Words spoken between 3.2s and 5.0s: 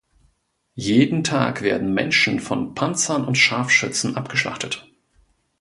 und Scharfschützen abgeschlachtet.